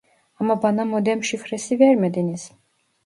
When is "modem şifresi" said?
0.85-1.79